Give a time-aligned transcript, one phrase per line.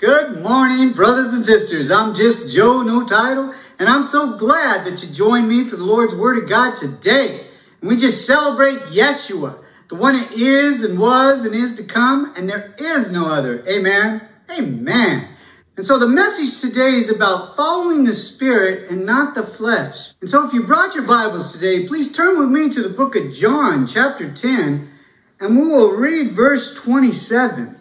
[0.00, 1.90] Good morning, brothers and sisters.
[1.90, 5.82] I'm just Joe, no title, and I'm so glad that you joined me for the
[5.82, 7.40] Lord's Word of God today.
[7.80, 12.32] And we just celebrate Yeshua, the one that is and was and is to come,
[12.36, 13.66] and there is no other.
[13.68, 14.22] Amen.
[14.56, 15.30] Amen.
[15.76, 20.14] And so the message today is about following the Spirit and not the flesh.
[20.20, 23.16] And so if you brought your Bibles today, please turn with me to the book
[23.16, 24.88] of John, chapter 10,
[25.40, 27.74] and we will read verse 27.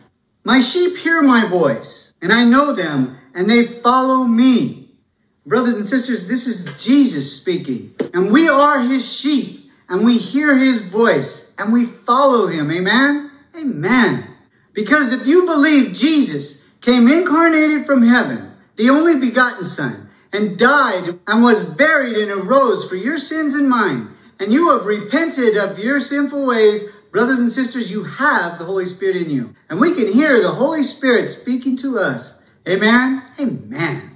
[0.43, 4.89] My sheep hear my voice and I know them, and they follow me.
[5.45, 10.57] Brothers and sisters, this is Jesus speaking, and we are his sheep, and we hear
[10.57, 12.69] his voice, and we follow him.
[12.71, 13.31] Amen?
[13.57, 14.27] Amen.
[14.73, 21.19] Because if you believe Jesus came incarnated from heaven, the only begotten Son, and died
[21.25, 24.09] and was buried and arose for your sins and mine,
[24.39, 28.85] and you have repented of your sinful ways, Brothers and sisters, you have the Holy
[28.85, 29.55] Spirit in you.
[29.69, 32.43] And we can hear the Holy Spirit speaking to us.
[32.67, 33.23] Amen?
[33.39, 34.11] Amen.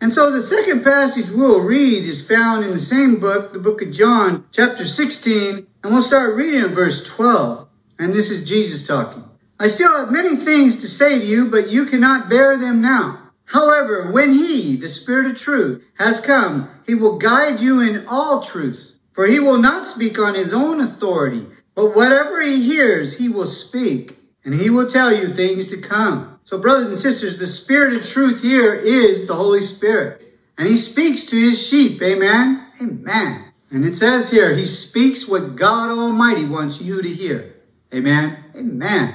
[0.00, 3.82] And so the second passage we'll read is found in the same book, the book
[3.82, 7.68] of John, chapter 16, and we'll start reading in verse 12.
[7.98, 9.24] And this is Jesus talking.
[9.60, 13.30] I still have many things to say to you, but you cannot bear them now.
[13.44, 18.40] However, when he, the Spirit of truth, has come, he will guide you in all
[18.40, 18.92] truth.
[19.12, 23.46] For he will not speak on his own authority, but whatever he hears, he will
[23.46, 26.40] speak, and he will tell you things to come.
[26.44, 30.20] So, brothers and sisters, the Spirit of truth here is the Holy Spirit.
[30.58, 32.02] And he speaks to his sheep.
[32.02, 32.66] Amen?
[32.80, 33.52] Amen.
[33.70, 37.54] And it says here, he speaks what God Almighty wants you to hear.
[37.94, 38.44] Amen?
[38.54, 39.14] Amen.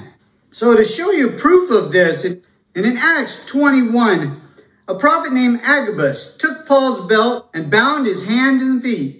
[0.50, 2.42] So, to show you proof of this, and
[2.74, 4.40] in Acts 21,
[4.88, 9.17] a prophet named Agabus took Paul's belt and bound his hands and feet.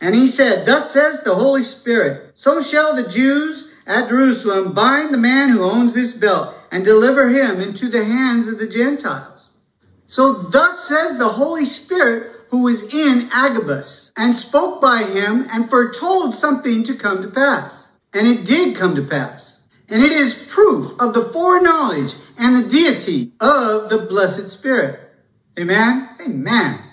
[0.00, 5.12] And he said, Thus says the Holy Spirit, so shall the Jews at Jerusalem bind
[5.12, 9.56] the man who owns this belt and deliver him into the hands of the Gentiles.
[10.06, 15.68] So thus says the Holy Spirit who was in Agabus and spoke by him and
[15.68, 17.98] foretold something to come to pass.
[18.12, 19.64] And it did come to pass.
[19.88, 25.00] And it is proof of the foreknowledge and the deity of the blessed Spirit.
[25.58, 26.08] Amen?
[26.20, 26.85] Amen.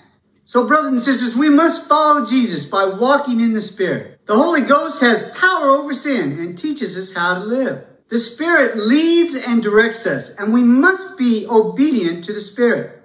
[0.54, 4.20] So, brothers and sisters, we must follow Jesus by walking in the Spirit.
[4.26, 7.84] The Holy Ghost has power over sin and teaches us how to live.
[8.08, 13.02] The Spirit leads and directs us, and we must be obedient to the Spirit.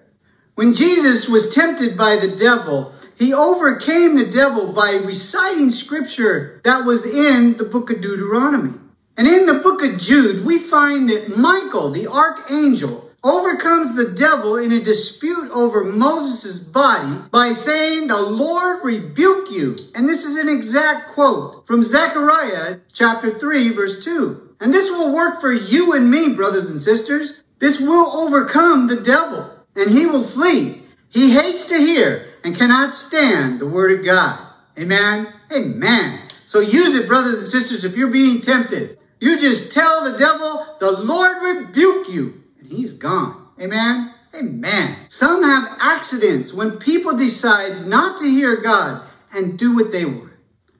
[0.54, 6.86] When Jesus was tempted by the devil, he overcame the devil by reciting scripture that
[6.86, 8.78] was in the book of Deuteronomy.
[9.18, 14.56] And in the book of Jude, we find that Michael, the archangel, overcomes the devil
[14.58, 19.78] in a dispute over Moses' body by saying, The Lord rebuke you.
[19.96, 24.56] And this is an exact quote from Zechariah chapter 3, verse 2.
[24.62, 27.44] And this will work for you and me, brothers and sisters.
[27.60, 30.84] This will overcome the devil, and he will flee.
[31.10, 34.40] He hates to hear and cannot stand the word of God.
[34.78, 35.28] Amen.
[35.52, 36.22] Amen.
[36.46, 38.98] So use it, brothers and sisters, if you're being tempted.
[39.20, 43.48] You just tell the devil, the Lord rebuke you he's gone.
[43.62, 44.14] Amen?
[44.36, 44.96] Amen.
[45.10, 49.02] Some have accidents when people decide not to hear God
[49.34, 50.32] and do what they want.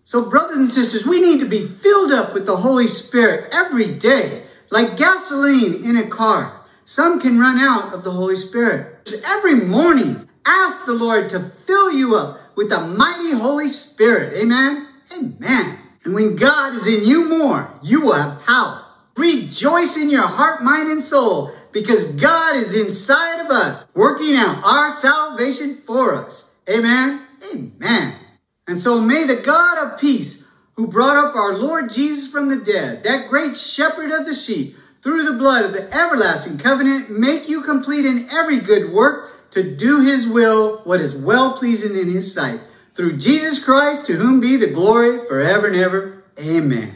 [0.06, 3.94] So, brothers and sisters, we need to be filled up with the Holy Spirit every
[3.94, 6.66] day, like gasoline in a car.
[6.84, 9.12] Some can run out of the Holy Spirit.
[9.26, 14.38] Every morning, ask the Lord to fill you up with the mighty Holy Spirit.
[14.42, 14.88] Amen?
[15.16, 15.78] Amen.
[16.06, 18.84] And when God is in you more, you will have power.
[19.16, 24.64] Rejoice in your heart, mind, and soul because God is inside of us, working out
[24.64, 26.52] our salvation for us.
[26.70, 27.22] Amen.
[27.54, 28.16] Amen.
[28.68, 32.64] And so may the God of peace, who brought up our Lord Jesus from the
[32.64, 37.50] dead, that great shepherd of the sheep, through the blood of the everlasting covenant, make
[37.50, 42.12] you complete in every good work to do his will, what is well pleasing in
[42.12, 42.60] his sight.
[42.94, 46.24] Through Jesus Christ, to whom be the glory forever and ever.
[46.40, 46.94] Amen.